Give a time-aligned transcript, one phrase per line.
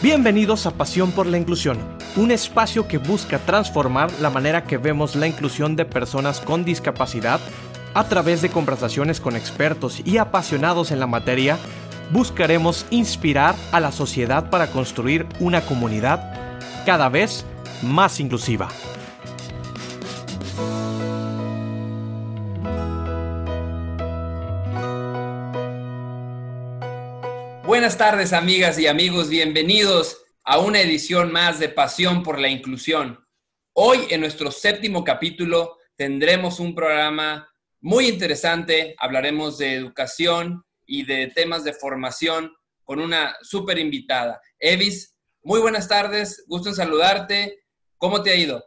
[0.00, 1.76] Bienvenidos a Pasión por la Inclusión,
[2.14, 7.40] un espacio que busca transformar la manera que vemos la inclusión de personas con discapacidad
[7.94, 11.58] a través de conversaciones con expertos y apasionados en la materia.
[12.12, 16.32] Buscaremos inspirar a la sociedad para construir una comunidad
[16.86, 17.44] cada vez
[17.82, 18.68] más inclusiva.
[27.88, 29.30] Buenas tardes, amigas y amigos.
[29.30, 33.18] Bienvenidos a una edición más de Pasión por la Inclusión.
[33.72, 37.48] Hoy, en nuestro séptimo capítulo, tendremos un programa
[37.80, 38.94] muy interesante.
[38.98, 42.52] Hablaremos de educación y de temas de formación
[42.84, 44.38] con una súper invitada.
[44.58, 46.44] Evis, muy buenas tardes.
[46.46, 47.60] Gusto en saludarte.
[47.96, 48.62] ¿Cómo te ha ido?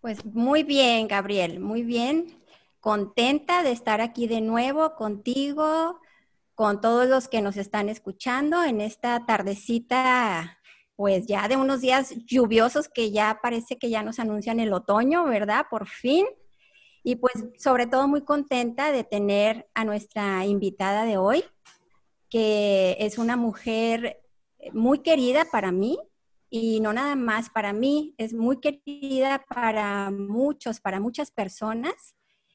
[0.00, 2.42] Pues muy bien, Gabriel, muy bien.
[2.80, 6.00] Contenta de estar aquí de nuevo contigo,
[6.54, 10.58] con todos los que nos están escuchando en esta tardecita,
[10.96, 15.24] pues ya de unos días lluviosos que ya parece que ya nos anuncian el otoño,
[15.24, 15.66] ¿verdad?
[15.70, 16.26] Por fin.
[17.02, 21.44] Y pues sobre todo muy contenta de tener a nuestra invitada de hoy,
[22.28, 24.22] que es una mujer
[24.72, 25.98] muy querida para mí
[26.48, 32.14] y no nada más para mí, es muy querida para muchos, para muchas personas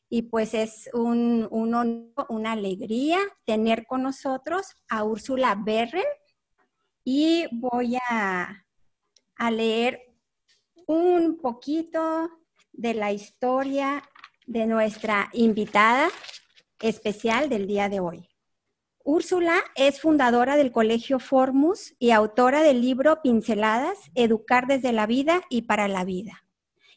[0.10, 6.06] y pues es un, una alegría tener con nosotros a Úrsula Berren
[7.04, 8.66] y voy a,
[9.36, 10.02] a leer
[10.88, 12.30] un poquito
[12.72, 14.04] de la historia
[14.46, 16.10] de nuestra invitada
[16.80, 18.30] especial del día de hoy.
[19.04, 25.42] Úrsula es fundadora del Colegio Formus y autora del libro Pinceladas, Educar desde la vida
[25.50, 26.44] y para la vida.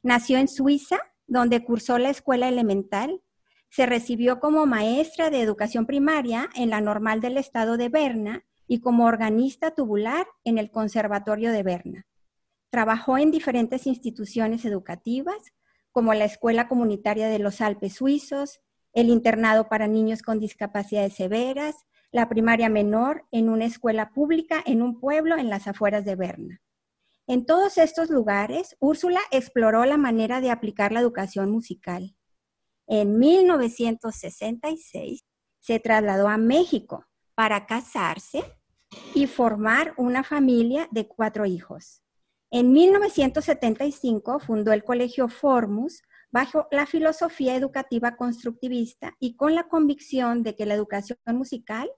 [0.03, 0.99] Nació en Suiza
[1.31, 3.23] donde cursó la escuela elemental.
[3.71, 8.81] Se recibió como maestra de educación primaria en la Normal del Estado de Berna y
[8.81, 12.07] como organista tubular en el Conservatorio de Berna.
[12.71, 15.55] Trabajó en diferentes instituciones educativas,
[15.93, 18.61] como la Escuela Comunitaria de los Alpes Suizos,
[18.93, 21.77] el Internado para Niños con Discapacidades Severas,
[22.11, 26.61] la primaria menor en una escuela pública en un pueblo en las afueras de Berna.
[27.31, 32.17] En todos estos lugares, Úrsula exploró la manera de aplicar la educación musical.
[32.89, 35.25] En 1966
[35.61, 38.43] se trasladó a México para casarse
[39.15, 42.03] y formar una familia de cuatro hijos.
[42.51, 46.03] En 1975 fundó el Colegio Formus
[46.33, 51.89] bajo la filosofía educativa constructivista y con la convicción de que la educación musical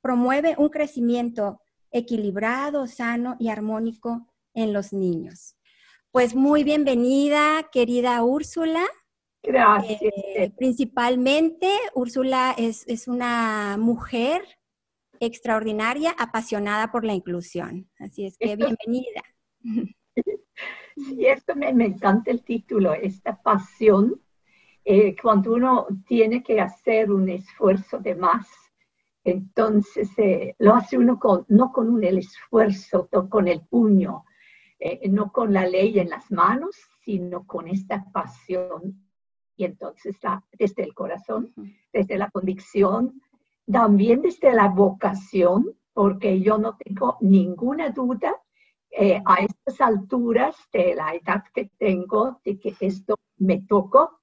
[0.00, 1.60] promueve un crecimiento
[1.90, 4.27] equilibrado, sano y armónico
[4.58, 5.56] en los niños.
[6.10, 8.84] Pues muy bienvenida, querida Úrsula.
[9.42, 10.00] Gracias.
[10.02, 14.42] Eh, principalmente, Úrsula es, es, una mujer
[15.20, 17.88] extraordinaria, apasionada por la inclusión.
[17.98, 19.22] Así es que bienvenida.
[20.96, 24.20] Sí, esto me, me, encanta el título, esta pasión,
[24.84, 28.48] eh, cuando uno tiene que hacer un esfuerzo de más,
[29.22, 34.24] entonces eh, lo hace uno con, no con un, el esfuerzo, con el puño,
[34.78, 39.04] eh, no con la ley en las manos, sino con esta pasión.
[39.56, 40.16] Y entonces
[40.52, 41.52] desde el corazón,
[41.92, 43.20] desde la convicción,
[43.70, 48.34] también desde la vocación, porque yo no tengo ninguna duda
[48.90, 54.20] eh, a estas alturas de la edad que tengo de que esto me tocó.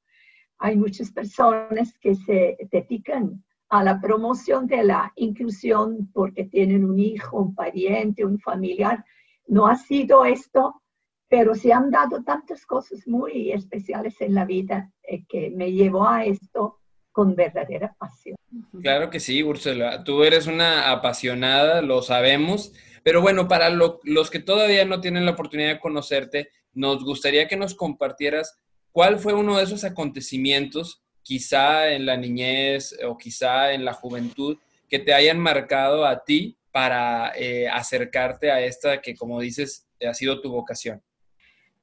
[0.58, 6.98] Hay muchas personas que se dedican a la promoción de la inclusión porque tienen un
[6.98, 9.04] hijo, un pariente, un familiar
[9.48, 10.82] no ha sido esto,
[11.28, 16.08] pero se han dado tantas cosas muy especiales en la vida eh, que me llevó
[16.08, 16.80] a esto
[17.12, 18.36] con verdadera pasión.
[18.82, 20.04] Claro que sí, Úrsula.
[20.04, 22.74] Tú eres una apasionada, lo sabemos.
[23.04, 27.56] Pero bueno, para los que todavía no tienen la oportunidad de conocerte, nos gustaría que
[27.56, 28.60] nos compartieras
[28.92, 34.58] cuál fue uno de esos acontecimientos, quizá en la niñez o quizá en la juventud,
[34.90, 40.14] que te hayan marcado a ti para eh, acercarte a esta que, como dices, ha
[40.14, 41.02] sido tu vocación?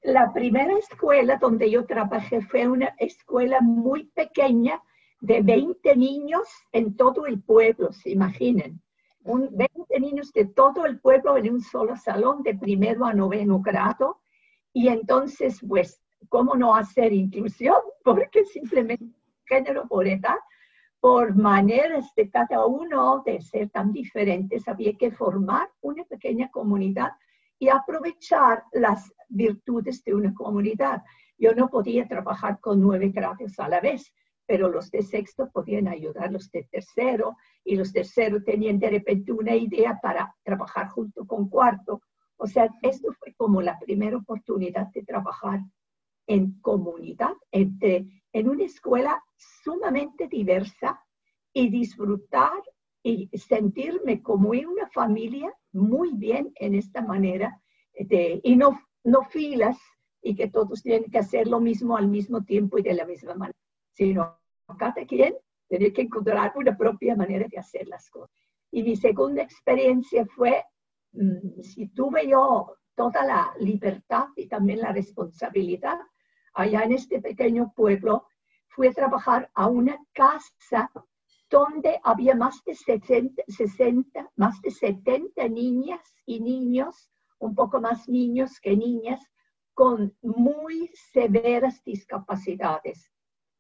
[0.03, 4.83] La primera escuela donde yo trabajé fue una escuela muy pequeña
[5.23, 8.83] de 20 niños en todo el pueblo, se imaginen.
[9.25, 13.61] Un 20 niños de todo el pueblo en un solo salón de primero a noveno
[13.61, 14.21] grado.
[14.75, 17.81] Y entonces, pues, ¿cómo no hacer inclusión?
[18.05, 19.07] Porque simplemente
[19.47, 20.37] género por edad
[21.03, 27.11] por maneras de cada uno de ser tan diferentes, había que formar una pequeña comunidad
[27.59, 31.03] y aprovechar las virtudes de una comunidad.
[31.37, 34.15] Yo no podía trabajar con nueve grados a la vez,
[34.47, 39.33] pero los de sexto podían ayudar los de tercero y los terceros tenían de repente
[39.33, 42.01] una idea para trabajar junto con cuarto
[42.37, 45.63] O sea, esto fue como la primera oportunidad de trabajar
[46.29, 51.05] en comunidad, entre, en una escuela sumamente diversa
[51.53, 52.63] y disfrutar
[53.03, 57.61] y sentirme como una familia muy bien en esta manera
[57.95, 59.77] de, y no, no filas
[60.23, 63.35] y que todos tienen que hacer lo mismo al mismo tiempo y de la misma
[63.35, 63.59] manera,
[63.93, 64.39] sino
[64.79, 65.35] cada quien
[65.69, 68.31] tiene que encontrar una propia manera de hacer las cosas.
[68.71, 70.65] Y mi segunda experiencia fue,
[71.13, 75.99] mm, si tuve yo toda la libertad y también la responsabilidad,
[76.55, 78.27] allá en este pequeño pueblo,
[78.69, 80.91] fui a trabajar a una casa
[81.51, 88.59] donde había más de 60, más de 70 niñas y niños, un poco más niños
[88.61, 89.21] que niñas,
[89.75, 93.11] con muy severas discapacidades.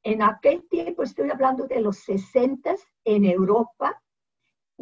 [0.02, 2.74] En aquel tiempo, estoy hablando de los 60
[3.04, 4.02] en Europa,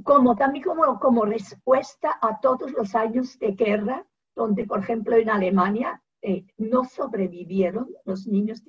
[0.05, 5.31] como también como, como respuesta a todos los años de guerra, donde, por ejemplo, en
[5.31, 8.63] Alemania eh, no sobrevivieron, los niños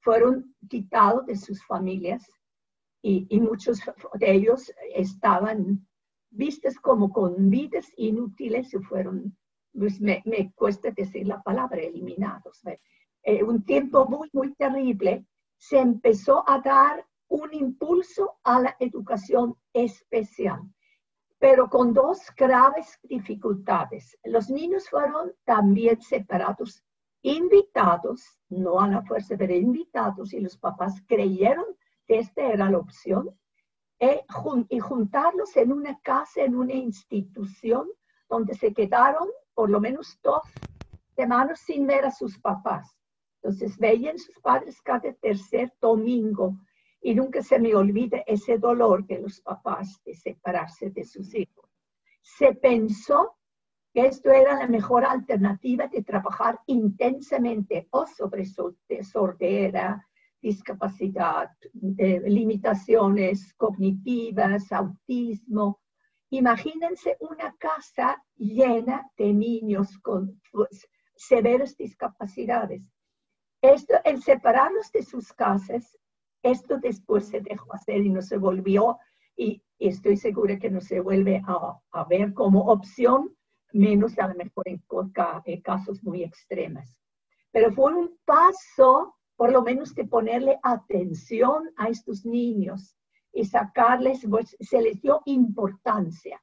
[0.00, 2.26] fueron quitados de sus familias
[3.02, 3.80] y, muchos
[4.14, 5.86] de ellos estaban
[6.30, 9.36] vistos como con vidas inútiles y fueron
[9.78, 12.62] pues me, cuesta decir la palabra, eliminados.
[13.22, 15.24] Eh, un tiempo muy, muy terrible,
[15.56, 20.60] se empezó a dar un impulso a la educación especial,
[21.38, 24.16] pero con dos graves dificultades.
[24.24, 26.82] Los niños fueron también separados,
[27.22, 31.64] invitados, no a la fuerza, pero invitados, y los papás creyeron
[32.06, 33.36] que esta era la opción,
[34.00, 34.24] eh,
[34.68, 37.88] y juntarlos en una casa, en una institución,
[38.28, 40.42] donde se quedaron por lo menos dos
[41.16, 42.96] semanas sin ver a sus papás.
[43.42, 46.56] Entonces veían sus padres cada tercer domingo
[47.00, 51.68] y nunca se me olvida ese dolor de los papás de separarse de sus hijos.
[52.22, 53.37] Se pensó
[54.06, 58.44] esto era la mejor alternativa de trabajar intensamente o sobre
[59.02, 60.06] sordera,
[60.40, 65.80] discapacidad, limitaciones cognitivas, autismo,
[66.30, 70.86] Imagínense una casa llena de niños con pues,
[71.16, 72.92] severas discapacidades.
[73.62, 75.96] Esto, el separarlos de sus casas,
[76.42, 78.98] esto después se dejó hacer y no se volvió,
[79.36, 83.34] y, estoy segura que no se vuelve a, ver como opción,
[83.72, 84.82] menos a lo mejor en,
[85.44, 86.96] en casos muy extremos.
[87.52, 92.96] Pero fue un paso, por lo menos, de ponerle atención a estos niños
[93.32, 96.40] y sacarles, pues, se les dio importancia.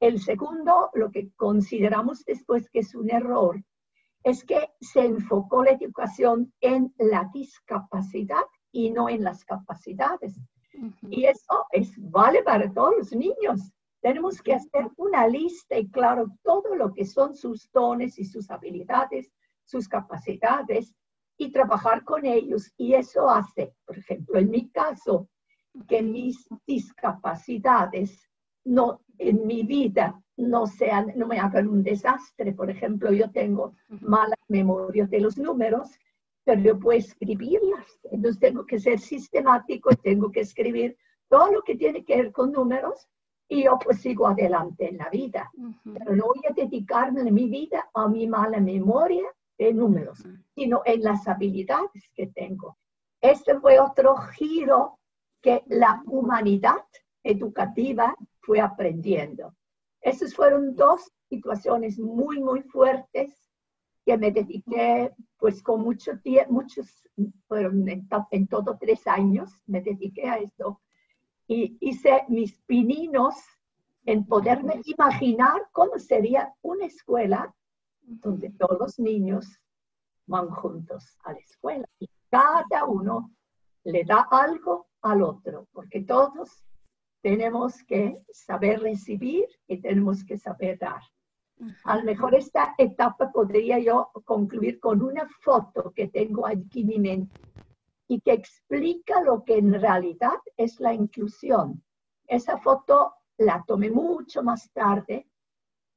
[0.00, 3.62] El segundo, lo que consideramos después que es un error,
[4.22, 10.38] es que se enfocó la educación en la discapacidad y no en las capacidades.
[11.10, 13.72] Y eso es, vale para todos los niños.
[14.00, 18.50] Tenemos que hacer una lista y claro todo lo que son sus dones y sus
[18.50, 19.30] habilidades,
[19.64, 20.94] sus capacidades
[21.36, 22.72] y trabajar con ellos.
[22.76, 25.28] Y eso hace, por ejemplo, en mi caso,
[25.86, 28.28] que mis discapacidades
[28.64, 32.52] no, en mi vida no, sean, no me hagan un desastre.
[32.52, 35.90] Por ejemplo, yo tengo malas memorias de los números,
[36.44, 38.00] pero yo puedo escribirlas.
[38.04, 40.96] Entonces tengo que ser sistemático y tengo que escribir
[41.28, 43.08] todo lo que tiene que ver con números
[43.50, 45.50] y yo pues sigo adelante en la vida.
[45.82, 49.24] Pero no voy a dedicarme en mi vida a mi mala memoria
[49.58, 52.78] de números, sino en las habilidades que tengo.
[53.20, 55.00] Este fue otro giro
[55.42, 56.84] que la humanidad
[57.24, 59.52] educativa fue aprendiendo.
[60.00, 63.50] Esas fueron dos situaciones muy, muy fuertes
[64.06, 66.86] que me dediqué, pues con mucho tiempo, muchos,
[67.48, 70.80] fueron en, en todo tres años, me dediqué a esto.
[71.50, 73.34] Y hice mis pininos
[74.06, 77.52] en poderme imaginar cómo sería una escuela
[78.02, 79.60] donde todos los niños
[80.26, 81.88] van juntos a la escuela.
[81.98, 83.32] Y cada uno
[83.82, 86.62] le da algo al otro, porque todos
[87.20, 91.02] tenemos que saber recibir y tenemos que saber dar.
[91.82, 96.86] A lo mejor esta etapa podría yo concluir con una foto que tengo aquí en
[96.86, 97.40] mi mente
[98.10, 101.80] y que explica lo que en realidad es la inclusión.
[102.26, 105.28] Esa foto la tomé mucho más tarde.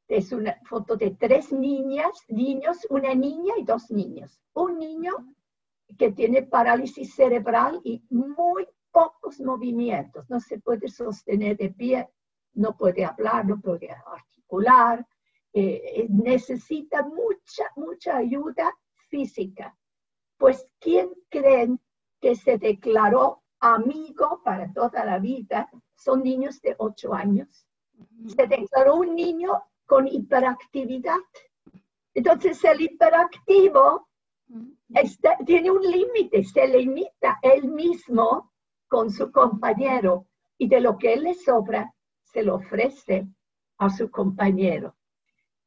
[0.07, 4.39] Es una foto de tres niñas, niños, una niña y dos niños.
[4.53, 5.33] Un niño
[5.97, 12.07] que tiene parálisis cerebral y muy pocos movimientos, no se puede sostener de pie,
[12.53, 15.03] no puede hablar, no puede articular,
[15.51, 18.71] eh, eh, necesita mucha, mucha ayuda
[19.09, 19.75] física.
[20.37, 21.79] Pues, ¿quién creen
[22.23, 25.69] que se declaró amigo para toda la vida?
[25.93, 27.67] Son niños de 8 años.
[28.33, 31.19] Se declaró un niño con hiperactividad.
[32.13, 34.07] Entonces el hiperactivo
[35.45, 38.53] tiene un límite, se limita él mismo
[38.87, 40.27] con su compañero
[40.57, 43.27] y de lo que él le sobra se lo ofrece
[43.79, 44.95] a su compañero.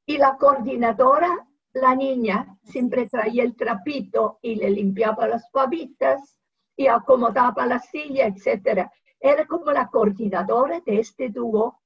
[0.07, 6.36] Y la coordinadora, la niña, siempre traía el trapito y le limpiaba las pavitas
[6.77, 8.89] y acomodaba la silla, etc.
[9.19, 11.81] Era como la coordinadora de este dúo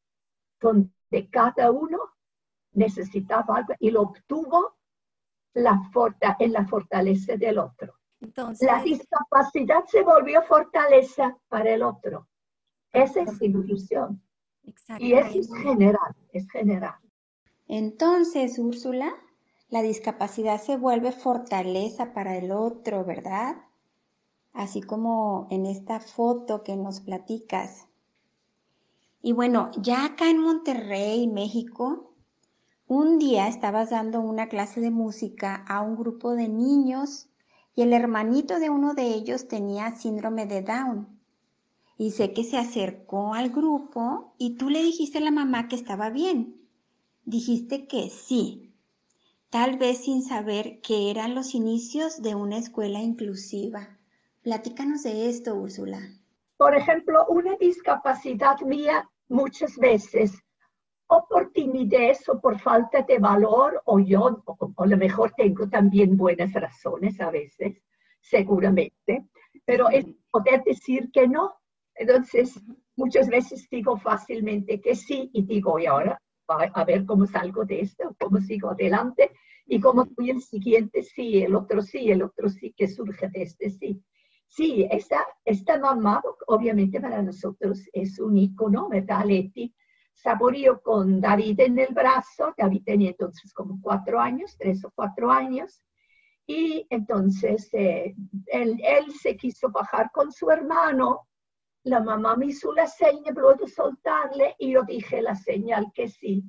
[0.60, 1.98] donde cada uno
[2.72, 4.76] necesitaba algo y lo obtuvo
[5.54, 5.80] la
[6.38, 7.94] en la fortaleza del otro.
[8.20, 12.28] Entonces, la discapacidad se volvió fortaleza para el otro.
[12.92, 14.22] Esa es inclusión.
[14.98, 16.96] Y eso es general, es general.
[17.66, 19.14] Entonces, Úrsula,
[19.68, 23.56] la discapacidad se vuelve fortaleza para el otro, ¿verdad?
[24.52, 27.86] Así como en esta foto que nos platicas.
[29.22, 32.14] Y bueno, ya acá en Monterrey, México,
[32.86, 37.28] un día estabas dando una clase de música a un grupo de niños
[37.76, 41.20] y el hermanito de uno de ellos tenía síndrome de Down.
[41.96, 45.76] Y sé que se acercó al grupo y tú le dijiste a la mamá que
[45.76, 46.66] estaba bien.
[47.24, 48.74] Dijiste que sí,
[49.50, 53.99] tal vez sin saber que eran los inicios de una escuela inclusiva.
[54.42, 55.98] Platícanos de esto, Úrsula.
[56.56, 60.42] Por ejemplo, una discapacidad mía muchas veces
[61.08, 65.68] o por timidez o por falta de valor, o yo, o, a lo mejor tengo
[65.68, 67.82] también buenas razones a veces,
[68.20, 69.26] seguramente,
[69.66, 71.54] pero es poder decir que no.
[71.94, 72.58] Entonces,
[72.96, 77.80] muchas veces digo fácilmente que sí y digo, y ahora a ver cómo salgo de
[77.80, 79.32] esto, cómo sigo adelante
[79.66, 83.42] y cómo fui el siguiente sí, el otro sí, el otro sí que surge de
[83.42, 84.02] este sí.
[84.50, 89.72] Sí, esta, esta mamá obviamente para nosotros es un icono, ¿verdad, Leti?
[90.12, 95.30] Saborío con David en el brazo, David tenía entonces como cuatro años, tres o cuatro
[95.30, 95.80] años,
[96.48, 98.16] y entonces eh,
[98.46, 101.28] él, se quiso bajar con su hermano,
[101.84, 106.42] la mamá me hizo la señal, luego soltarle, y yo dije la señal que sí.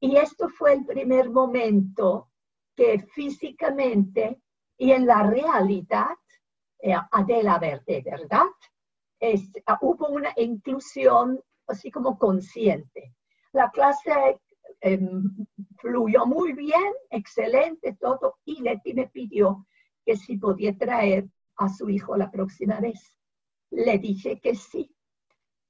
[0.00, 2.30] Y esto fue el primer momento
[2.74, 4.40] que físicamente
[4.78, 6.16] y en la realidad,
[7.10, 8.46] Adela Verde, ¿verdad?
[9.20, 13.14] Es, hubo una inclusión así como consciente.
[13.52, 14.40] La clase
[14.80, 15.46] em,
[15.78, 19.66] fluyó muy bien, excelente todo, y Leti me pidió
[20.04, 23.16] que si podía traer a su hijo la próxima vez.
[23.70, 24.94] Le dije que sí,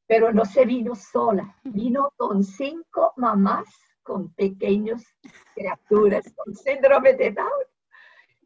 [0.07, 3.69] pero no se vino sola, vino con cinco mamás
[4.03, 5.03] con pequeños
[5.55, 7.51] criaturas con síndrome de Down.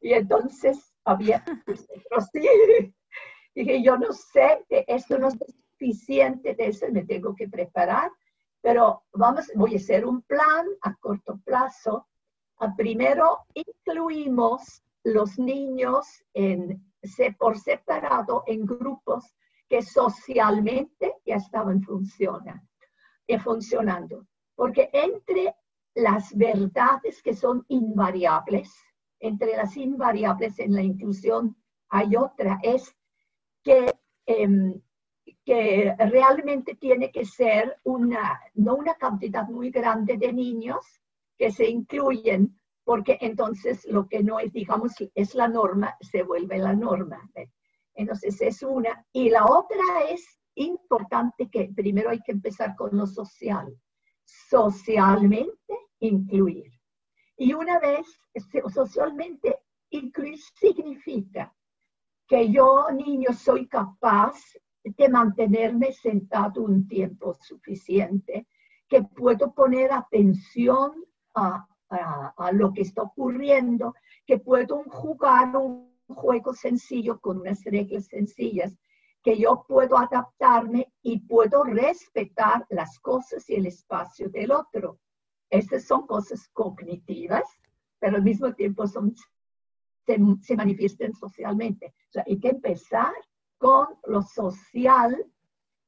[0.00, 1.42] Y entonces había,
[2.32, 2.46] sí,
[3.54, 5.38] dije, yo no sé, esto no es
[5.72, 8.10] suficiente de eso, me tengo que preparar,
[8.60, 12.08] pero vamos, voy a hacer un plan a corto plazo.
[12.76, 16.84] primero incluimos los niños en,
[17.38, 19.25] por separado en grupos
[19.68, 22.68] que socialmente ya estaban funcionando,
[23.28, 24.26] eh, funcionando.
[24.56, 25.54] Porque entre
[25.94, 28.75] las verdades que son invariables,
[29.26, 31.56] entre las invariables en la inclusión
[31.88, 32.95] hay otra, es
[33.62, 33.92] que
[34.26, 34.80] em,
[35.47, 40.85] que realmente tiene que ser una, no una cantidad muy grande de niños
[41.38, 46.59] que se incluyen, porque entonces lo que no es, digamos, es la norma, se vuelve
[46.59, 47.30] la norma.
[47.95, 49.04] Entonces es una.
[49.12, 50.25] Y la otra es
[50.56, 53.73] importante que primero hay que empezar con lo social.
[54.25, 56.73] Socialmente incluir.
[57.37, 58.07] Y una vez
[58.73, 59.59] socialmente
[59.90, 61.55] incluir significa
[62.26, 64.37] que yo, niño, soy capaz
[64.83, 68.47] de mantenerme sentado un tiempo suficiente,
[68.88, 73.95] que puedo poner atención a, a, lo que está ocurriendo,
[74.26, 78.76] que puedo jugar un juego sencillo con unas reglas sencillas,
[79.23, 85.00] que yo puedo adaptarme y puedo respetar las cosas y el espacio del otro.
[85.50, 87.45] Estas son cosas cognitivas,
[87.99, 89.15] pero al mismo tiempo son,
[90.05, 91.95] se, se manifiestan socialmente.
[92.09, 93.12] O sea, hay que empezar
[93.59, 95.25] con lo social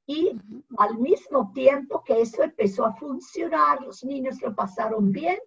[0.07, 0.41] y
[0.79, 5.39] al mismo tiempo que eso empezó a funcionar, los niños lo pasaron bien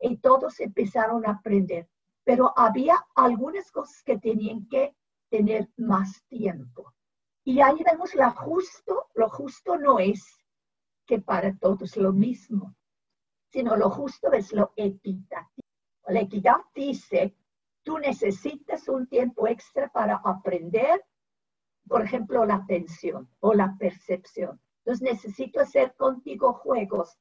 [0.00, 1.88] y todos empezaron a aprender.
[2.24, 4.94] Pero había algunas cosas que tenían que
[5.30, 6.92] tener más tiempo.
[7.44, 10.22] Y ahí vemos lo justo, lo justo no es
[11.06, 12.76] que para todos lo mismo,
[13.50, 15.66] sino lo justo es lo equitativo.
[16.08, 17.36] La equidad dice,
[17.82, 21.04] tú necesitas un tiempo extra para aprender
[21.90, 24.60] por ejemplo, la atención o la percepción.
[24.78, 27.18] Entonces necesito hacer contigo juegos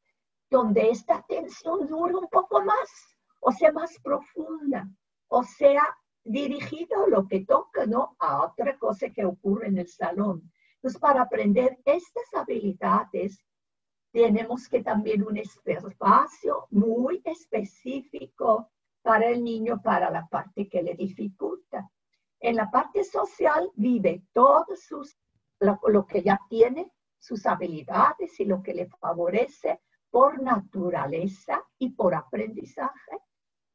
[0.49, 4.87] donde esta atención dure un poco más o sea más profunda,
[5.27, 5.83] o sea
[6.23, 8.15] dirigido lo que toca, ¿no?
[8.19, 10.51] A otra cosa que ocurre en el salón.
[10.75, 13.43] Entonces, para aprender estas habilidades,
[14.11, 20.95] tenemos que también un espacio muy específico para el niño, para la parte que le
[20.95, 21.89] dificulta.
[22.39, 25.17] En la parte social vive todo sus,
[25.59, 32.15] lo, que ya tiene, sus habilidades y lo que le favorece por naturaleza y por
[32.15, 33.19] aprendizaje.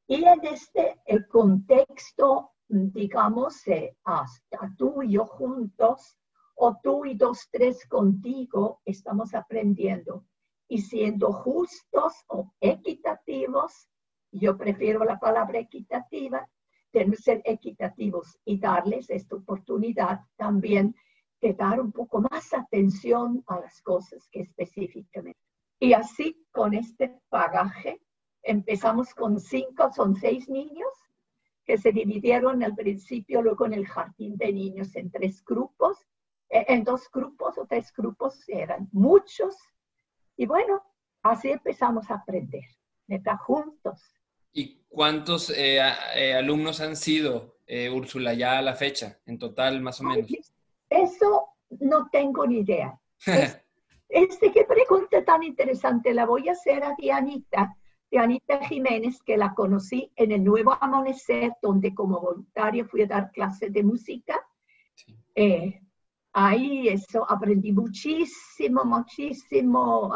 [0.07, 6.19] Y en este el contexto, digamos, eh, hasta tú y yo juntos,
[6.55, 10.25] o tú y dos, tres contigo, estamos aprendiendo.
[10.69, 13.89] Y siendo justos o equitativos,
[14.33, 16.49] yo prefiero la palabra equitativa,
[16.91, 20.95] tenemos que ser equitativos y darles esta oportunidad también
[21.41, 25.39] de dar un poco más atención a las cosas que específicamente.
[25.79, 28.01] Y así con este bagaje
[28.43, 30.89] empezamos con cinco, son seis niños
[31.67, 35.99] que se dividieron al principio, luego en el jardín de niños en tres grupos,
[36.55, 39.57] en dos grupos o tres grupos, eran muchos.
[40.37, 40.83] Y bueno,
[41.23, 42.65] así empezamos a aprender,
[43.09, 44.01] neta, juntos.
[44.53, 45.81] ¿Y cuántos eh,
[46.15, 50.31] eh, alumnos han sido, eh, Úrsula, ya a la fecha, en total, más o menos?
[50.89, 51.49] Eso
[51.81, 52.99] no tengo ni idea.
[54.09, 56.15] este, qué pregunta tan interesante.
[56.15, 57.77] La voy a hacer a Dianita,
[58.09, 63.33] Dianita Jiménez, que la conocí en el Nuevo Amanecer, donde como voluntaria fui a dar
[63.33, 64.41] clases de música.
[66.35, 70.13] Ahí eso aprendí muchísimo, muchísimo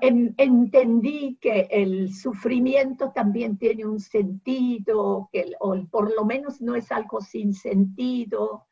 [0.00, 6.90] entendí que el sufrimiento también tiene un sentido, que o por lo menos no es
[6.90, 8.66] algo sin sentido,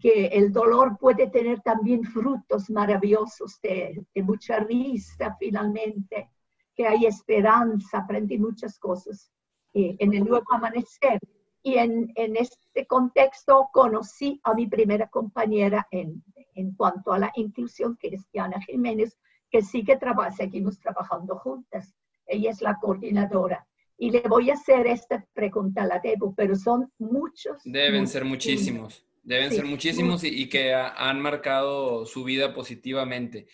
[0.00, 6.30] que el dolor puede tener también frutos maravillosos de, mucha risa finalmente,
[6.74, 9.32] que hay esperanza, aprendí muchas cosas
[9.72, 11.18] eh, en el nuevo amanecer.
[11.62, 16.22] Y en, en, este contexto conocí a mi primera compañera en,
[16.54, 17.98] en cuanto a la inclusión,
[18.32, 19.18] Diana Jiménez,
[19.50, 21.94] que sigue trabajando, seguimos trabajando juntas.
[22.26, 23.66] Ella es la coordinadora.
[23.96, 27.60] Y le voy a hacer esta pregunta, la debo, pero son muchos.
[27.64, 33.48] Deben ser muchísimos, deben ser muchísimos y, que han marcado su vida positivamente.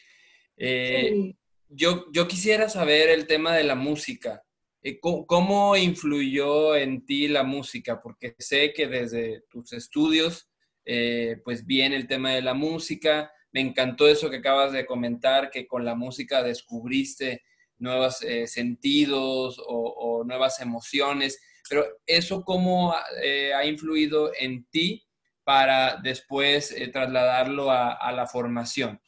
[0.56, 1.34] Eh,
[1.68, 4.42] yo, yo quisiera saber el tema de la música.
[4.86, 8.02] Eh, ¿Cómo influyó en ti la música?
[8.02, 10.50] Porque sé que desde tus estudios,
[10.84, 15.50] eh, pues viene el tema de la música, me encantó eso que acabas de comentar,
[15.50, 17.42] que con la música descubriste
[17.78, 25.06] nuevos eh, sentidos o, nuevas emociones, pero eso cómo ha influido en ti
[25.44, 29.00] para después trasladarlo a, la formación.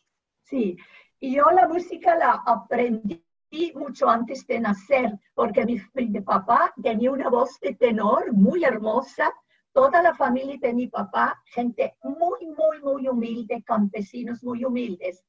[0.43, 0.77] Sí,
[1.21, 3.26] y yo la música la aprendí
[3.75, 9.33] mucho antes de nacer, porque mi, mi papá tenía una voz de tenor muy hermosa
[9.77, 15.23] toda la familia de mi papá, gente muy, muy, muy humilde, campesinos muy humildes.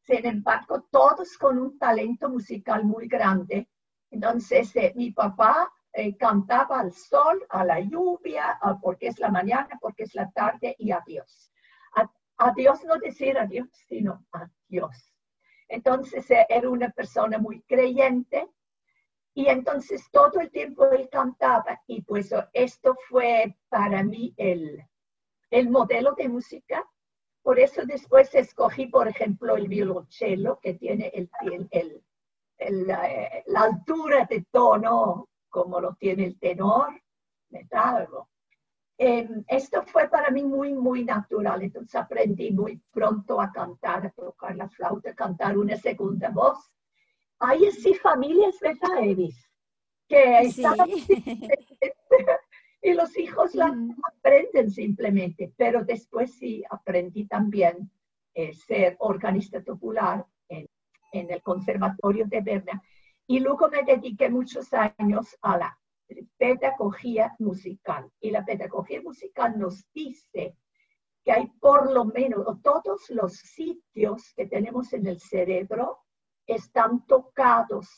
[0.00, 3.68] Sin embargo, todos con un talento musical muy grande.
[4.10, 9.78] Entonces, eh, mi papá eh, cantaba al sol, a la lluvia, porque es la mañana,
[9.80, 11.52] porque es la tarde y adiós.
[12.38, 15.11] Adiós no decir adiós, sino adiós.
[15.72, 18.46] Entonces, eh, era una persona muy creyente,
[19.34, 24.84] y entonces todo el tiempo él cantaba y pues esto fue para mí el,
[25.50, 26.86] el modelo de música.
[27.42, 31.30] Por eso después escogí, por ejemplo, el violonchelo, que tiene el,
[31.70, 32.04] el,
[32.58, 37.00] el, la, altura de tono como lo tiene el tenor,
[37.48, 38.08] metal.
[38.98, 41.62] Eh, esto fue para mí muy, muy natural.
[41.62, 46.72] Entonces aprendí muy pronto a cantar, a tocar la flauta, a cantar una segunda voz
[47.42, 49.50] hay sí familias, ¿verdad, Evis?
[50.08, 50.62] Que sí.
[52.82, 53.76] y los hijos la
[54.16, 57.90] aprenden simplemente, pero después sí aprendí también
[58.34, 60.68] eh, ser organista popular en,
[61.12, 62.80] en, el Conservatorio de Berna.
[63.26, 65.78] Y luego me dediqué muchos años a la
[66.36, 68.10] pedagogía musical.
[68.20, 70.56] Y la pedagogía musical nos dice
[71.24, 75.98] que hay por lo menos todos los sitios que tenemos en el cerebro
[76.46, 77.88] están tocados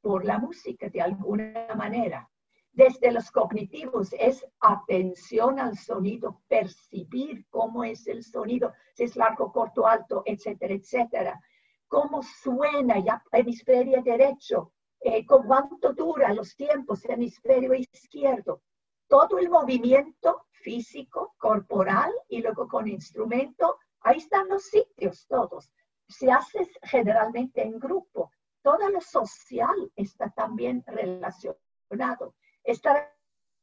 [0.00, 2.28] por la música de alguna manera.
[2.72, 9.50] Desde los cognitivos es atención al sonido, percibir cómo es el sonido, si es largo,
[9.50, 11.40] corto, alto, etcétera, etcétera.
[11.88, 14.72] Cómo suena ya hemisferio derecho,
[15.06, 18.62] eh, cuánto dura los tiempos, hemisferio izquierdo.
[19.08, 25.70] Todo el movimiento físico, corporal y luego con instrumento, ahí están los sitios todos
[26.08, 28.30] se hace generalmente en grupo.
[28.62, 32.34] Todo lo social está también relacionado.
[32.64, 33.12] Está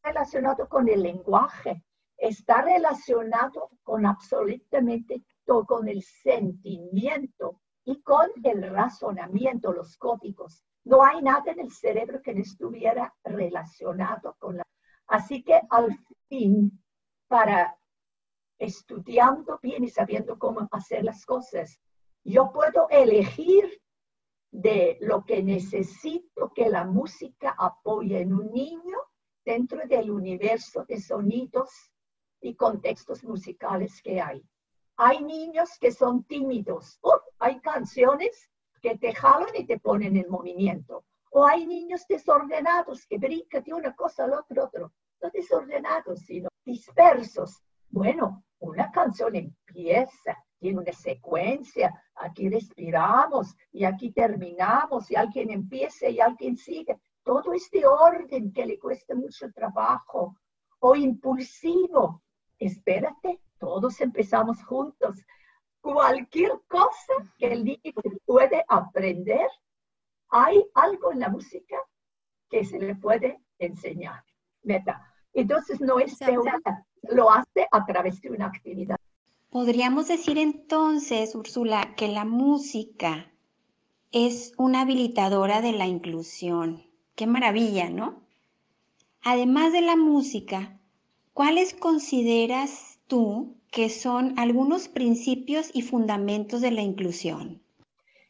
[0.01, 1.84] relacionado con el lenguaje,
[2.17, 10.63] está relacionado con absolutamente todo, con el sentimiento y con el razonamiento, los códigos.
[10.86, 14.63] No hay nada en el cerebro que no estuviera relacionado con la...
[15.08, 16.84] Así que al fin,
[17.28, 17.78] para
[18.58, 21.80] estudiando bien y sabiendo cómo hacer las cosas,
[22.24, 23.82] yo puedo elegir
[24.52, 28.98] de lo que necesito que la música apoye en un niño
[29.43, 31.69] dentro del universo de sonidos
[32.39, 34.43] y contextos musicales que hay.
[34.96, 37.00] Hay niños que son tímidos.
[37.43, 38.49] Hay canciones
[38.82, 41.03] que te jalan y te ponen en movimiento.
[41.32, 44.93] O hay niños desordenados que brincan de una cosa al otro, otro.
[45.21, 47.62] No desordenados, sino dispersos.
[47.89, 56.08] Bueno, una canción empieza, tiene una secuencia, aquí respiramos y aquí terminamos y alguien empieza
[56.08, 56.97] y alguien sigue.
[57.23, 60.38] Todo este orden que le cuesta mucho trabajo
[60.79, 62.21] o impulsivo.
[62.58, 65.17] Espérate, todos empezamos juntos.
[65.84, 67.91] Cualquier cosa que el niño
[68.26, 69.50] puede aprender,
[70.30, 71.76] hay algo en la música
[72.50, 74.24] que se le puede enseñar.
[74.62, 75.13] Meta.
[75.34, 76.62] Entonces no es teoría,
[77.02, 78.96] lo hace a través de una actividad.
[79.50, 83.30] Podríamos decir entonces, Úrsula, que la música
[84.13, 86.82] es una habilitadora de la inclusión.
[87.15, 88.24] Qué maravilla, ¿no?
[89.22, 90.80] Además de la música,
[91.34, 97.62] ¿cuáles consideras tú que son algunos principios y fundamentos de la inclusión?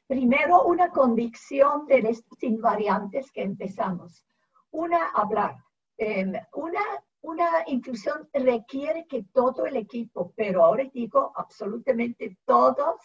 [0.07, 4.25] Primero, una convicción de estos invariantes que empezamos.
[4.71, 5.57] Una, hablar.
[5.97, 6.81] Em, una
[7.23, 12.99] una inclusión requiere que todo el equipo, pero ahora digo absolutamente todos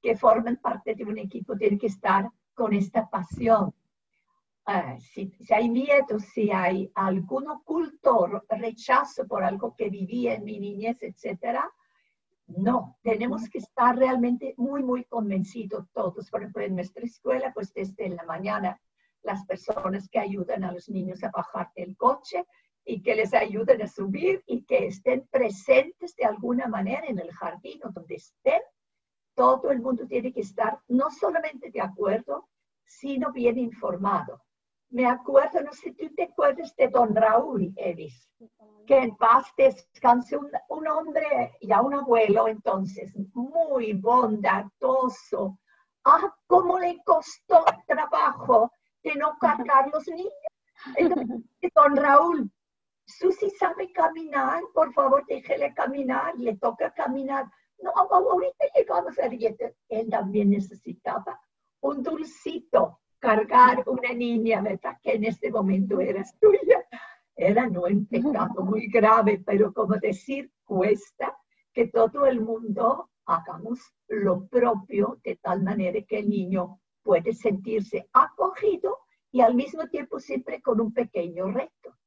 [0.00, 3.74] que forman parte de un equipo tienen que estar con esta pasión.
[4.64, 10.58] Ah, si, hay miedo, si hay algún oculto rechazo por algo que viví en mi
[10.58, 11.70] niñez, etcétera,
[12.48, 16.30] no, tenemos que estar realmente muy, muy convencidos todos.
[16.30, 18.80] Por ejemplo, en nuestra escuela, pues desde la mañana,
[19.22, 22.44] las personas que ayudan a los niños a bajar del coche,
[22.88, 27.30] y que les ayuden a subir y que estén presentes de alguna manera en el
[27.32, 28.62] jardín o donde estén.
[29.34, 32.48] Todo el mundo tiene que estar no solamente de acuerdo,
[32.86, 34.42] sino bien informado.
[34.90, 38.28] Me acuerdo, no sé tú te acuerdas de don Raúl Evis,
[38.86, 45.58] que en paz descanse un, un hombre, ya un abuelo entonces, muy bondadoso.
[46.04, 48.72] Ah, cómo le costó trabajo
[49.02, 50.32] de no cargar los niños.
[51.74, 52.50] Don Raúl,
[53.04, 57.46] Susi sabe caminar, por favor déjele caminar, le toca caminar.
[57.80, 59.26] No, ahorita llegamos a.
[59.88, 61.40] Él también necesitaba
[61.80, 64.98] un dulcito, cargar una niña, ¿verdad?
[65.02, 66.84] Que en este momento era suya.
[67.36, 71.36] Era no un pecado muy grave, pero como decir, cuesta
[71.72, 78.08] que todo el mundo hagamos lo propio de tal manera que el niño puede sentirse
[78.12, 78.98] acogido
[79.30, 81.98] y al mismo tiempo siempre con un pequeño reto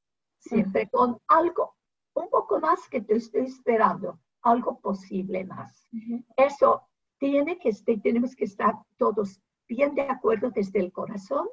[0.41, 1.75] siempre con algo
[2.13, 5.87] un poco más que te estoy esperando, algo posible más.
[6.35, 6.81] Eso
[7.19, 7.71] tiene que,
[8.03, 9.39] tenemos que estar todos
[9.75, 11.47] bien de acuerdo desde el corazón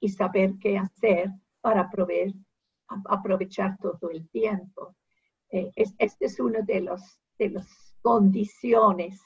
[0.00, 1.30] y saber qué hacer
[1.60, 1.90] para
[3.04, 4.96] aprovechar todo el tiempo.
[5.50, 7.02] Eh, este es uno de los
[7.38, 7.68] de las
[8.02, 9.20] condiciones.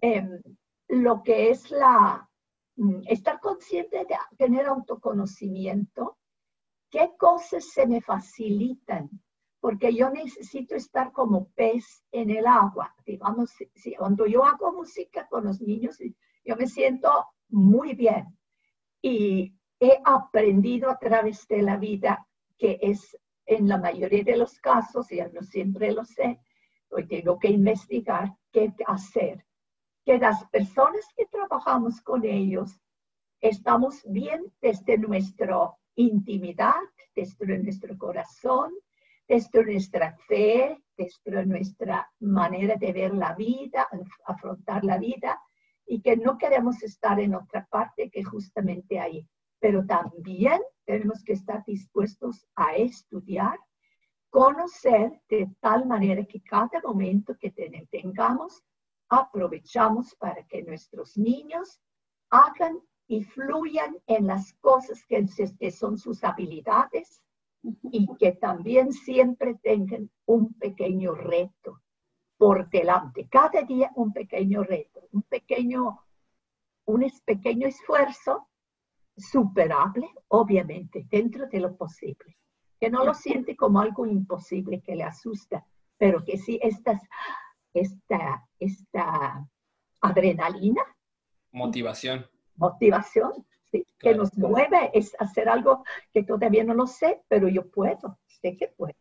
[0.00, 0.40] Em,
[0.88, 2.28] lo que es la
[2.76, 6.16] mm, estar consciente de tener autoconocimiento
[6.90, 9.10] ¿Qué cosas se me facilitan?
[9.60, 12.94] Porque yo necesito estar como pez en el agua.
[13.04, 15.98] Digamos, si, cuando yo hago música con los niños,
[16.44, 17.10] yo me siento
[17.48, 18.26] muy bien.
[19.02, 22.26] Y he aprendido a través de la vida
[22.58, 26.40] que es en la mayoría de los casos, y no siempre lo sé,
[26.88, 29.44] hoy tengo que investigar qué hacer.
[30.04, 32.80] Que las personas que trabajamos con ellos
[33.40, 36.74] estamos bien desde nuestro intimidad,
[37.14, 38.72] desde nuestro corazón,
[39.28, 43.88] desde nuestra fe, desde nuestra manera de ver la vida,
[44.24, 45.40] afrontar la vida,
[45.86, 49.26] y que no queremos estar en otra parte que justamente ahí.
[49.60, 53.58] Pero también tenemos que estar dispuestos a estudiar,
[54.28, 57.50] conocer de tal manera que cada momento que
[57.90, 58.62] tengamos,
[59.08, 61.80] aprovechamos para que nuestros niños
[62.30, 65.24] hagan y fluyan en las cosas que,
[65.58, 67.22] que son sus habilidades
[67.90, 71.80] y que también siempre tengan un pequeño reto
[72.36, 73.28] por delante.
[73.28, 76.00] Cada día un pequeño reto, un pequeño,
[76.84, 78.48] un pequeño esfuerzo
[79.16, 82.36] superable, obviamente, dentro de lo posible.
[82.78, 87.00] Que no lo siente como algo imposible que le asusta, pero que sí esta,
[87.72, 89.48] esta, esta
[90.02, 90.82] adrenalina.
[91.52, 92.26] Motivación.
[92.56, 97.70] Motivación, sí, que nos mueve es hacer algo que todavía no lo sé, pero yo
[97.70, 98.94] puedo, sé que puedo.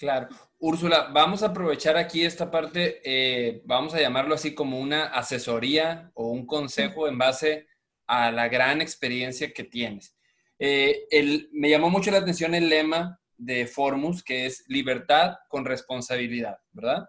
[0.00, 0.28] Claro.
[0.58, 6.10] Úrsula, vamos a aprovechar aquí esta parte, eh, vamos a llamarlo así como una asesoría
[6.14, 7.68] o un consejo en base
[8.06, 10.16] a la gran experiencia que tienes.
[10.58, 11.06] Eh,
[11.52, 17.06] me llamó mucho la atención el lema de Formus, que es libertad con responsabilidad, ¿verdad?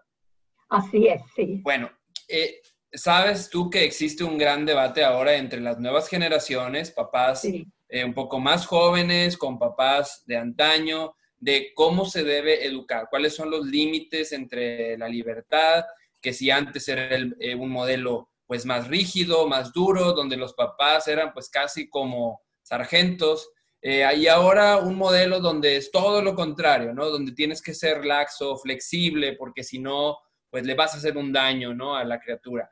[0.68, 1.60] Así es, sí.
[1.62, 1.90] Bueno,
[2.28, 2.60] eh,
[2.92, 8.38] sabes tú que existe un gran debate ahora entre las nuevas generaciones, papás un poco
[8.38, 14.30] más jóvenes, con papás de antaño, de cómo se debe educar, cuáles son los límites
[14.30, 15.84] entre la libertad,
[16.20, 21.08] que si antes era eh, un modelo pues más rígido, más duro, donde los papás
[21.08, 23.50] eran pues casi como sargentos,
[23.80, 27.10] eh, y ahora un modelo donde es todo lo contrario, ¿no?
[27.10, 31.32] Donde tienes que ser laxo, flexible, porque si no, pues le vas a hacer un
[31.32, 31.96] daño, ¿no?
[31.96, 32.70] A la criatura.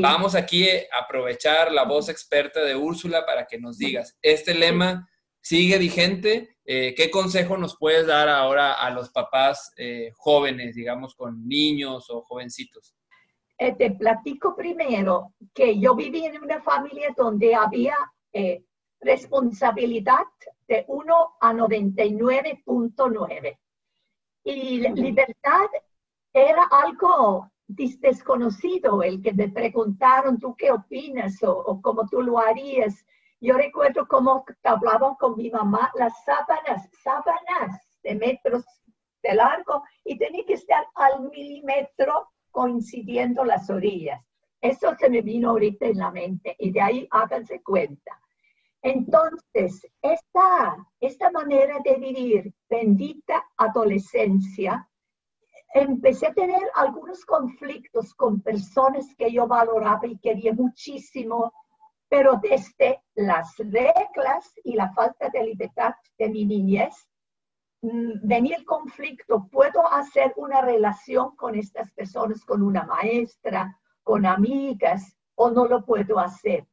[0.00, 5.06] Vamos aquí a aprovechar la voz experta de Úrsula para que nos digas, este lema
[5.40, 6.56] sigue vigente.
[6.64, 12.10] Eh, ¿Qué consejo nos puedes dar ahora a los papás eh, jóvenes, digamos, con niños
[12.10, 12.94] o jovencitos?
[13.56, 17.96] Eh, te platico primero que yo viví en una familia donde había
[19.00, 20.24] responsabilidad
[20.66, 23.58] de 1 a 99.9.
[24.44, 25.68] Y libertad
[26.32, 32.38] era algo desconocido, el que me preguntaron, ¿tú qué opinas o, o cómo tú lo
[32.38, 33.04] harías?
[33.40, 38.64] Yo recuerdo cómo hablaba con mi mamá las sábanas, sábanas de metros
[39.22, 44.20] de largo y tenía que estar al milímetro coincidiendo las orillas.
[44.60, 48.20] Eso se me vino ahorita en la mente y de ahí háganse cuenta.
[48.82, 54.88] Entonces, esta, esta manera de vivir, bendita adolescencia,
[55.74, 61.52] empecé a tener algunos conflictos con personas que yo valoraba y quería muchísimo
[62.08, 67.08] pero desde las reglas y la falta de libertad de mi niñez,
[67.82, 74.24] mm, venía el conflicto, ¿puedo hacer una relación con estas personas, con una maestra, con
[74.26, 76.66] amigas, o no lo puedo hacer?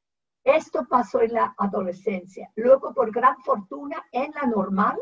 [0.44, 2.52] Esto pasó en la adolescencia.
[2.56, 4.98] Luego, por gran fortuna, en la normal,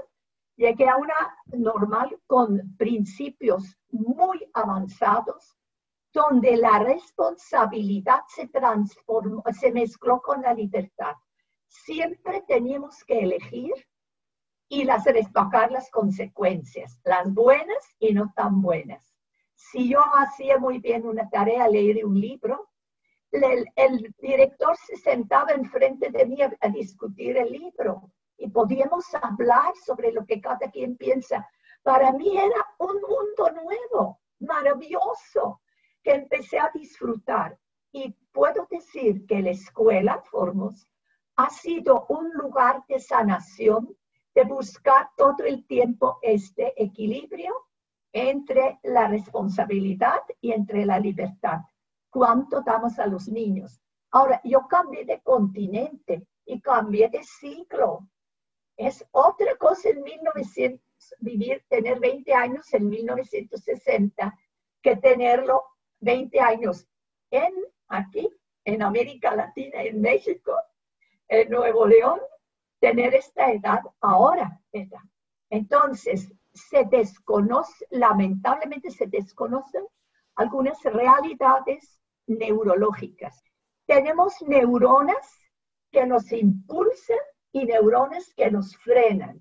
[0.56, 1.14] llegué a una
[1.48, 5.56] normal con principios muy avanzados,
[6.14, 11.16] donde la responsabilidad se transformó, se mezcló con la libertad.
[11.68, 13.74] Siempre teníamos que elegir
[14.70, 19.16] y las tocar las consecuencias, las buenas y no tan buenas.
[19.56, 22.70] Si yo hacía muy bien una tarea, leer un libro,
[23.32, 30.12] el, director se sentaba enfrente de mí a discutir el libro y podíamos hablar sobre
[30.12, 31.48] lo que cada quien piensa.
[31.82, 35.60] Para mí era un mundo nuevo, maravilloso
[36.04, 37.58] que empecé a disfrutar.
[37.92, 40.88] Y puedo decir que la escuela Formos
[41.36, 43.96] ha sido un lugar de sanación,
[44.36, 47.54] de buscar todo el tiempo este equilibrio
[48.12, 51.62] entre la responsabilidad y entre la libertad.
[52.10, 53.82] ¿Cuánto damos a los niños?
[54.12, 58.08] Ahora, yo cambié de continente y cambié de siglo.
[58.78, 60.82] Es otra cosa en 1900,
[61.20, 64.38] vivir, tener 20 años en 1960
[64.82, 65.64] que tenerlo
[66.04, 66.88] 20 años
[67.32, 67.54] en
[67.88, 68.30] aquí,
[68.66, 70.54] en América Latina, en México,
[71.28, 72.20] en Nuevo León,
[72.80, 74.60] tener esta edad ahora.
[75.50, 79.86] Entonces, se desconoce, lamentablemente se desconocen
[80.36, 83.44] algunas realidades neurológicas.
[83.86, 85.40] Tenemos neuronas
[85.92, 87.18] que nos impulsan
[87.52, 89.40] y neuronas que nos frenan.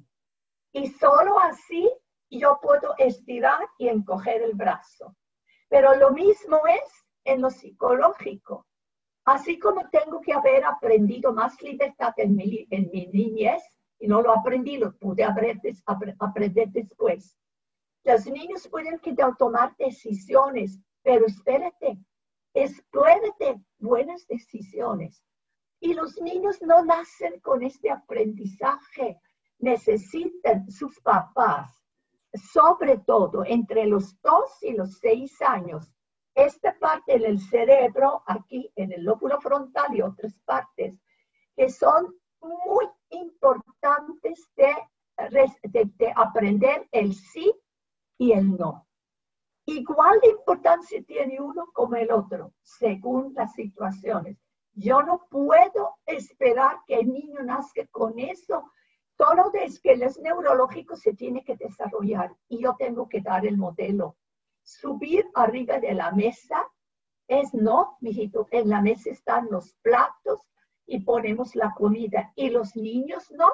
[0.72, 1.90] Y solo así
[2.31, 5.14] yo puedo estirar y encoger el brazo.
[5.72, 8.66] Pero lo mismo es en lo psicológico.
[9.24, 12.68] Así como tengo que haber aprendido más libertad en mi,
[13.11, 13.62] niñez,
[13.98, 17.38] y no lo aprendí, lo pude aprender después.
[18.04, 19.00] Los niños pueden
[19.38, 21.96] tomar decisiones, pero espérate,
[22.52, 25.24] espérate buenas decisiones.
[25.80, 29.18] Y los niños no nacen con este aprendizaje,
[29.58, 31.82] necesitan sus papás
[32.35, 35.92] sobre todo entre los dos y los seis años,
[36.35, 40.99] esta parte del cerebro, aquí en el lóbulo frontal y otras partes,
[41.55, 44.75] que son muy importantes de,
[45.71, 47.53] de, aprender el sí
[48.18, 48.87] y el no.
[49.66, 54.38] Igual de importancia tiene uno como el otro, según las situaciones.
[54.75, 58.73] Yo no puedo esperar que el niño nazca con eso.
[59.16, 63.57] Todo es que los neurológicos se tiene que desarrollar y yo tengo que dar el
[63.57, 64.16] modelo.
[64.62, 66.66] Subir arriba de la mesa
[67.29, 70.40] es no, mijito, en la mesa están los platos
[70.87, 73.51] y ponemos la comida y los niños no.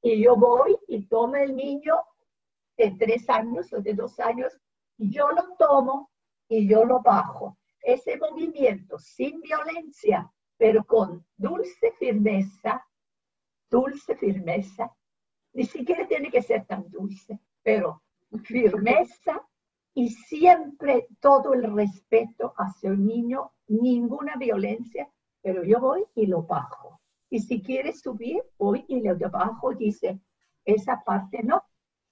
[0.00, 1.94] Y yo voy y tomo el niño
[2.76, 4.56] de tres años o de dos años,
[4.96, 6.10] yo lo tomo
[6.48, 7.58] y yo lo bajo.
[7.82, 12.84] Ese movimiento sin violencia, pero con dulce firmeza,
[13.68, 14.94] dulce firmeza,
[15.52, 18.02] ni siquiera tiene que ser tan dulce, pero
[18.44, 19.42] firmeza
[19.94, 25.08] y siempre todo el respeto hacia el niño, ninguna violencia,
[25.42, 27.00] pero yo voy y lo bajo.
[27.30, 30.20] Y si quiere subir, voy y lo bajo, dice,
[30.64, 31.62] esa parte no,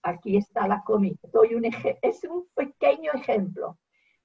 [0.03, 1.16] aquí está la comida.
[1.33, 1.64] Doy un
[2.03, 3.79] es un pequeño ejemplo.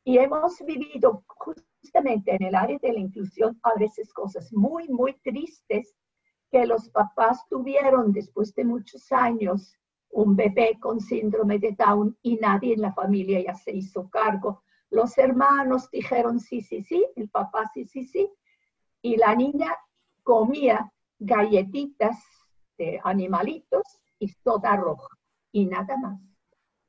[0.04, 5.14] Y hemos vivido justamente en el área de la inclusión a veces cosas muy, muy
[5.20, 5.96] tristes
[6.52, 9.74] que los papás tuvieron después de muchos años
[10.10, 14.62] un bebé con síndrome de Down y nadie en la familia ya se hizo cargo.
[14.90, 18.30] Los hermanos dijeron sí, sí, sí, el papá sí, sí, sí,
[19.02, 19.74] y la niña
[20.24, 22.18] comía galletitas
[22.78, 23.84] de animalitos
[24.20, 25.08] y soda roja
[25.54, 26.20] y nada más,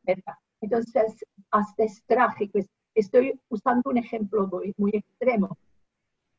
[0.02, 0.34] ¿verdad?
[0.60, 2.58] Entonces, hasta es trágico.
[2.94, 5.56] Estoy usando un ejemplo muy extremo,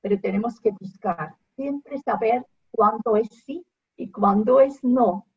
[0.01, 5.27] pero tenemos que buscar siempre saber cuándo es sí y cuándo es no,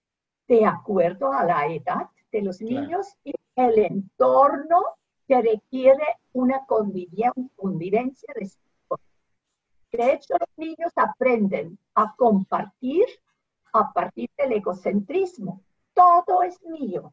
[0.49, 4.83] de acuerdo a la edad de los niños y el entorno
[5.29, 8.51] que requiere una convivencia, convivencia de
[9.93, 13.05] De hecho, los niños aprenden a compartir
[13.73, 15.63] a partir del egocentrismo.
[15.95, 17.13] Todo es mío.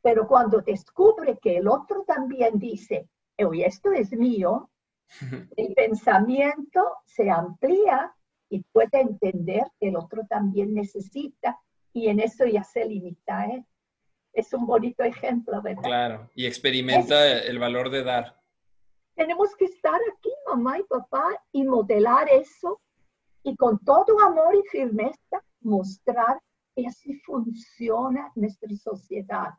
[0.00, 4.70] Pero cuando descubre que el otro también dice, oye, esto es mío,
[5.56, 8.14] el pensamiento se amplía
[8.54, 11.58] y puede entender que el otro también necesita
[11.92, 13.46] y en eso ya se limita.
[13.46, 13.64] ¿eh?
[14.32, 15.82] Es un bonito ejemplo, ¿verdad?
[15.82, 18.40] Claro, y experimenta el valor de dar.
[19.16, 22.80] Tenemos que estar aquí, mamá y papá, y modelar eso
[23.42, 26.40] y con todo amor y firmeza mostrar
[26.76, 29.50] que así funciona nuestra sociedad,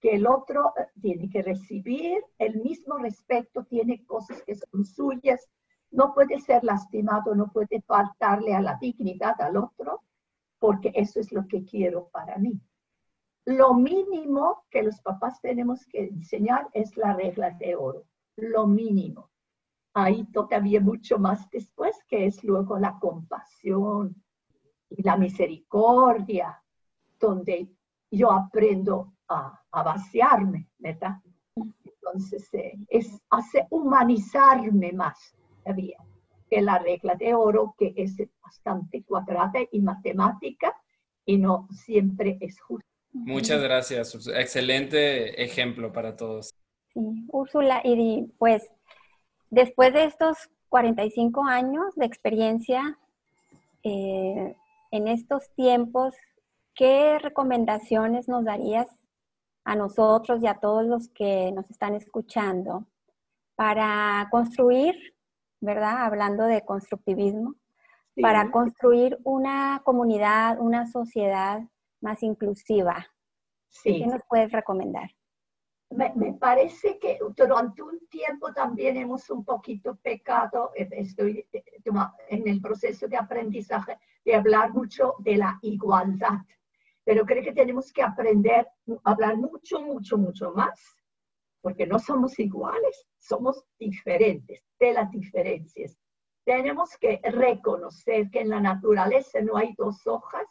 [0.00, 5.48] que el otro eh, tiene que recibir el mismo respeto, tiene cosas que son suyas,
[5.90, 10.02] no puede ser lastimado, no puede faltarle a la dignidad al otro,
[10.58, 12.60] porque eso es lo que quiero para mí.
[13.46, 18.04] Lo mínimo que los papás tenemos que enseñar es la regla de oro,
[18.36, 19.30] lo mínimo.
[19.94, 24.14] Hay todavía mucho más después, que es luego la compasión
[24.88, 26.62] y la misericordia,
[27.18, 27.68] donde
[28.10, 31.20] yo aprendo a, vaciarme, ¿verdad?
[31.84, 35.98] Entonces, eh, es, hace humanizarme más todavía
[36.50, 40.74] que la regla de oro, que es bastante cuadrada y matemática
[41.24, 42.88] y no siempre es justa.
[43.12, 44.28] Muchas gracias.
[44.28, 46.54] Excelente ejemplo para todos.
[46.92, 48.68] Sí, Úrsula, y pues
[49.48, 50.36] después de estos
[50.68, 52.98] 45 años de experiencia
[53.84, 54.56] eh,
[54.90, 56.14] en estos tiempos,
[56.74, 58.88] ¿qué recomendaciones nos darías
[59.64, 62.86] a nosotros y a todos los que nos están escuchando
[63.54, 65.14] para construir
[65.60, 66.04] ¿verdad?
[66.04, 67.54] Hablando de constructivismo,
[68.20, 71.62] para construir una comunidad, una sociedad
[72.00, 73.06] más inclusiva.
[73.82, 75.10] ¿Qué nos puedes recomendar?
[75.90, 81.64] Me, me, parece que durante un tiempo también hemos un poquito pecado, eh, estoy eh,
[82.28, 86.38] en el proceso de aprendizaje, de hablar mucho de la igualdad,
[87.02, 88.68] pero creo que tenemos que aprender
[89.02, 90.99] a hablar mucho, mucho, mucho más
[91.60, 95.96] porque no somos iguales, somos diferentes, de las diferencias.
[96.44, 100.46] Tenemos que reconocer que en la naturaleza no hay dos hojas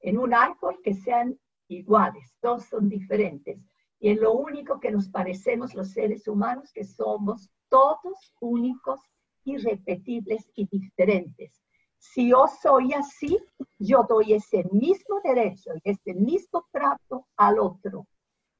[0.00, 1.38] en un árbol que sean
[1.68, 3.58] iguales, dos son diferentes.
[3.98, 9.00] Y en lo único que nos parecemos los seres humanos, que somos todos únicos,
[9.44, 11.62] irrepetibles y diferentes.
[11.98, 13.38] Si yo soy así,
[13.78, 18.06] yo doy ese mismo derecho y ese mismo trato al otro.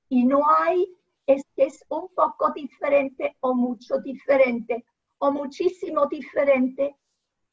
[0.09, 0.87] Y no hay
[1.35, 4.85] es que es un poco diferente o mucho diferente
[5.19, 6.97] o muchísimo diferente,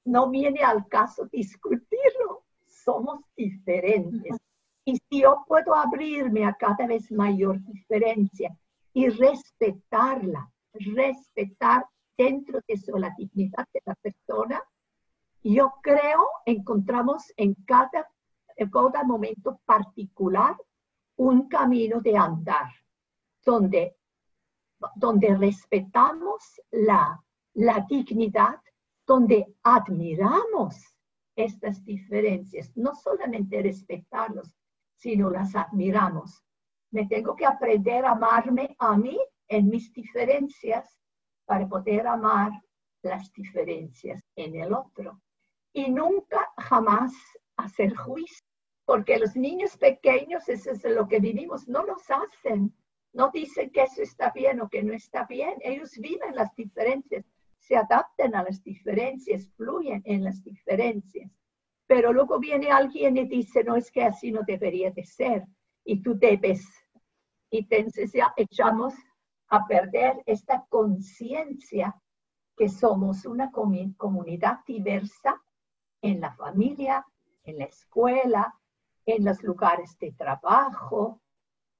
[0.06, 2.44] no viene al caso discutirlo.
[2.68, 4.38] Somos diferentes.
[4.86, 8.58] Y si yo puedo abrirme a cada vez mayor diferencia
[8.94, 11.86] y respetarla, respetar
[12.18, 14.62] dentro de eso la dignidad de la persona,
[15.44, 18.10] yo creo encontramos en cada,
[18.56, 20.56] en cada momento particular
[21.16, 22.70] un camino de andar
[23.46, 23.96] donde,
[25.38, 27.20] respetamos la,
[27.88, 28.60] dignidad,
[29.06, 30.76] donde admiramos
[31.36, 34.54] estas diferencias, no solamente respetarlos,
[34.96, 36.44] sino las admiramos.
[36.92, 39.18] Me tengo que aprender a amarme a mí
[39.48, 41.00] en mis diferencias
[41.46, 42.52] para poder amar
[43.02, 45.22] las diferencias en el otro.
[45.74, 47.14] Y nunca, jamás
[47.58, 48.46] hacer juicio,
[48.86, 52.74] porque los niños pequeños, eso es lo que vivimos, no los hacen.
[53.14, 55.56] No dicen que eso está bien o que no está bien.
[55.62, 57.26] Ellos viven las diferencias,
[57.58, 61.32] se adaptan a las diferencias, fluyen en las diferencias.
[61.88, 65.46] Pero luego viene alguien y dice, no es que así no debería de ser.
[65.84, 66.68] Y tú debes.
[67.50, 68.94] Y entonces ya echamos
[69.48, 71.96] a perder esta conciencia
[72.56, 75.42] que somos una comunidad diversa
[76.02, 77.06] en la familia,
[77.44, 78.54] en la escuela,
[79.06, 81.22] en los lugares de trabajo,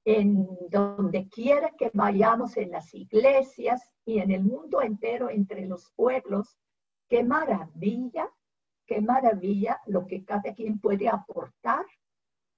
[0.04, 5.90] en donde quiera que vayamos, en las iglesias y en el mundo entero, entre los
[5.94, 6.56] pueblos.
[7.08, 8.30] Qué maravilla,
[8.86, 11.84] qué maravilla lo que cada quien puede aportar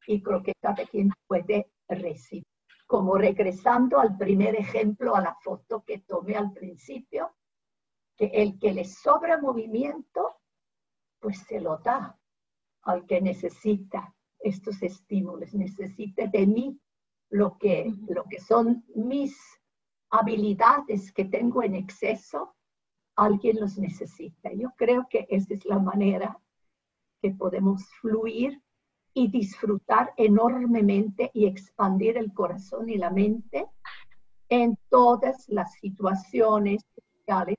[0.07, 2.45] y creo que cada quien puede recibir.
[2.87, 7.35] Como regresando al primer ejemplo, a la foto que tomé al principio,
[8.17, 10.37] que el que le sobra movimiento,
[11.19, 12.19] pues se lo da
[12.83, 16.81] al que necesita estos estímulos, necesita de mí
[17.33, 19.35] lo que, lo que son mis
[20.11, 22.55] habilidades que tengo en exceso,
[23.17, 24.53] alguien los necesita.
[24.53, 26.39] Yo creo que esa es la manera
[27.23, 28.61] que podemos fluir
[29.15, 33.67] y disfrutar enormemente y expandir el corazón y la mente
[34.51, 37.57] en todas las situaciones sociales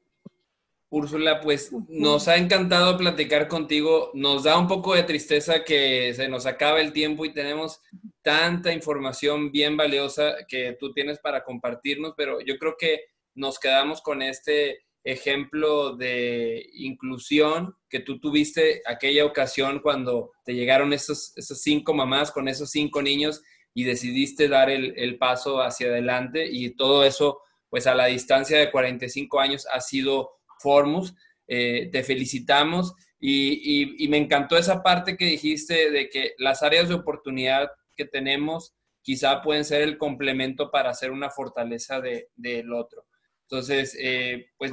[0.94, 4.12] Úrsula, pues nos ha encantado platicar contigo.
[4.14, 7.82] Nos da un poco de tristeza que se nos acabe el tiempo y tenemos
[8.24, 13.02] tanta información bien valiosa que tú tienes para compartirnos, pero yo creo que
[13.36, 20.94] nos quedamos con este ejemplo de inclusión que tú tuviste aquella ocasión cuando te llegaron
[20.94, 23.42] esos, esos cinco mamás con esos cinco niños
[23.74, 28.72] y decidiste dar el, paso hacia adelante y todo eso, pues a la distancia de
[28.72, 31.16] 45 años ha sido Formus.
[31.48, 36.96] Eh, te felicitamos y, me encantó esa parte que dijiste de que las áreas de
[36.96, 43.06] oportunidad que tenemos quizá pueden ser el complemento para hacer una fortaleza del otro.
[43.44, 44.72] Entonces, eh, pues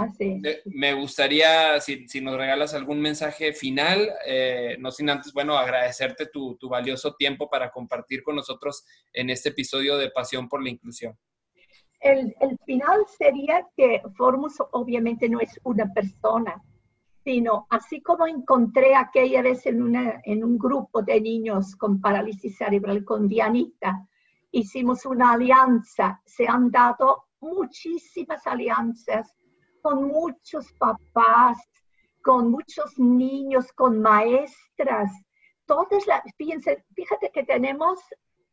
[0.64, 6.56] me gustaría, si, nos regalas algún mensaje final, eh, no sin antes, bueno, agradecerte tu,
[6.56, 11.18] tu valioso tiempo para compartir con nosotros en este episodio de Pasión por la Inclusión.
[12.00, 16.62] El, final sería que Formus obviamente no es una persona,
[17.24, 22.56] sino así como encontré aquella vez en, una, en un grupo de niños con parálisis
[22.56, 24.06] cerebral con Dianita,
[24.50, 29.34] hicimos una alianza, se han dado muchísimas alianzas
[29.82, 31.58] con muchos papás,
[32.22, 35.10] con muchos niños, con maestras,
[35.66, 38.00] todas las, fíjense, fíjate que tenemos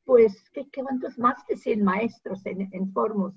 [0.08, 3.36] pues, ¿qué, cuántos más de 100 maestros en, en Formus?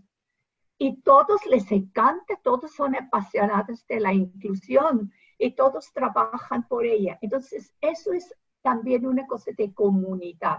[0.79, 7.19] Y todos les encanta, todos son apasionados de la inclusión y todos trabajan por ella.
[7.23, 8.33] Entonces, eso es
[8.63, 10.59] también una cosa de comunidad,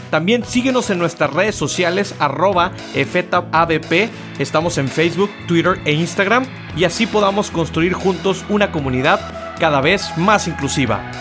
[0.10, 3.94] También síguenos en nuestras redes sociales arroba efetaabp.
[4.40, 6.46] Estamos en Facebook, Twitter e Instagram
[6.76, 11.12] y así podamos construir juntos una comunidad cada vez más inclusiva.